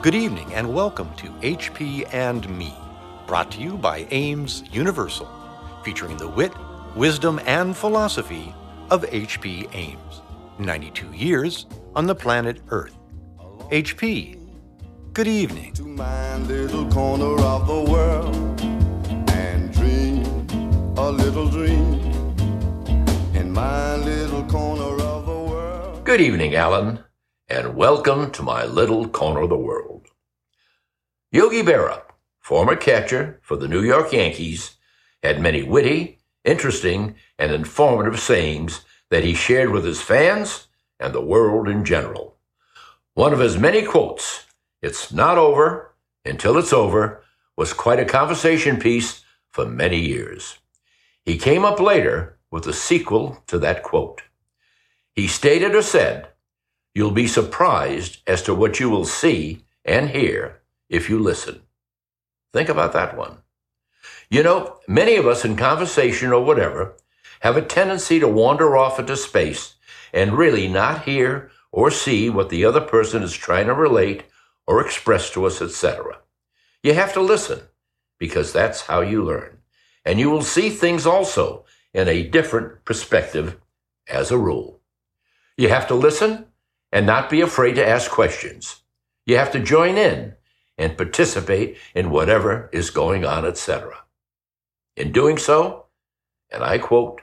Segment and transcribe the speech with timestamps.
[0.00, 2.72] Good evening and welcome to HP and Me,
[3.26, 5.28] brought to you by Ames Universal,
[5.82, 6.52] featuring the wit,
[6.94, 8.54] wisdom, and philosophy
[8.90, 9.66] of H.P.
[9.72, 10.22] Ames.
[10.60, 12.94] 92 years on the planet Earth.
[13.72, 14.38] HP,
[15.14, 15.72] good evening.
[15.72, 18.60] to my little corner of the world
[19.32, 20.22] and dream
[20.96, 21.67] a little dream
[26.08, 27.04] Good evening, Alan,
[27.50, 30.06] and welcome to my little corner of the world.
[31.30, 32.00] Yogi Berra,
[32.40, 34.78] former catcher for the New York Yankees,
[35.22, 41.20] had many witty, interesting, and informative sayings that he shared with his fans and the
[41.20, 42.38] world in general.
[43.12, 44.46] One of his many quotes,
[44.80, 47.22] It's not over until it's over,
[47.54, 50.56] was quite a conversation piece for many years.
[51.26, 54.22] He came up later with a sequel to that quote.
[55.18, 56.28] He stated or said,
[56.94, 61.62] You'll be surprised as to what you will see and hear if you listen.
[62.52, 63.38] Think about that one.
[64.30, 66.94] You know, many of us in conversation or whatever
[67.40, 69.74] have a tendency to wander off into space
[70.12, 74.22] and really not hear or see what the other person is trying to relate
[74.68, 76.18] or express to us, etc.
[76.84, 77.62] You have to listen
[78.20, 79.58] because that's how you learn.
[80.04, 83.60] And you will see things also in a different perspective
[84.06, 84.77] as a rule.
[85.58, 86.46] You have to listen
[86.92, 88.82] and not be afraid to ask questions.
[89.26, 90.34] You have to join in
[90.78, 94.04] and participate in whatever is going on, etc.
[94.96, 95.86] In doing so,
[96.48, 97.22] and I quote,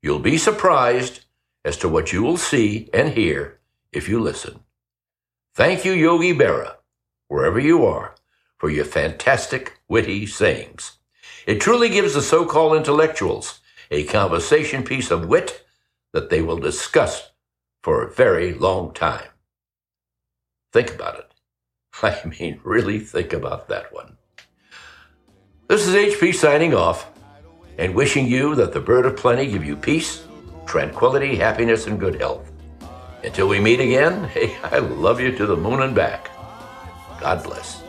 [0.00, 1.26] you'll be surprised
[1.62, 3.60] as to what you will see and hear
[3.92, 4.60] if you listen.
[5.54, 6.76] Thank you, Yogi Berra,
[7.28, 8.14] wherever you are,
[8.56, 10.96] for your fantastic, witty sayings.
[11.46, 15.66] It truly gives the so-called intellectuals a conversation piece of wit
[16.14, 17.30] that they will discuss
[17.84, 19.28] for a very long time.
[20.72, 21.34] Think about it.
[22.02, 24.16] I mean, really think about that one.
[25.68, 27.10] This is HP signing off
[27.76, 30.24] and wishing you that the bird of plenty give you peace,
[30.64, 32.50] tranquility, happiness, and good health.
[33.22, 36.30] Until we meet again, hey, I love you to the moon and back.
[37.20, 37.82] God bless.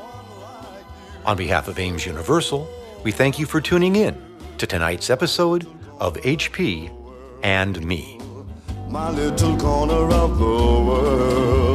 [1.25, 2.67] On behalf of Ames Universal,
[3.05, 4.21] we thank you for tuning in
[4.57, 5.65] to tonight's episode
[6.01, 6.91] of HP
[7.43, 8.24] and Me.
[8.87, 11.74] My little corner of the world.